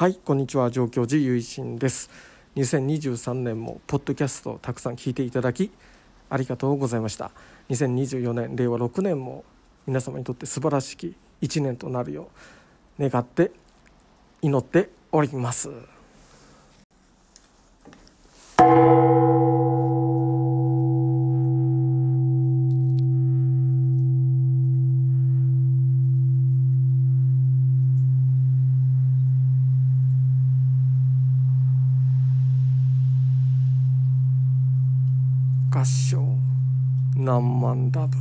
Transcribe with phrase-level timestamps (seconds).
[0.00, 0.70] はいこんにちは。
[0.70, 2.08] 上京寺ゆいしんです
[2.56, 5.70] 2023年もポッドキャストをたくさん聞いていただき
[6.30, 7.32] ありがとうございました。
[7.68, 9.44] 2024年令和6年も
[9.86, 12.30] 皆様にとって素晴らしき1年となるよ
[12.98, 13.52] う願って
[14.40, 15.68] 祈っております。
[35.70, 36.20] 合唱。
[37.14, 38.16] 何万ダブ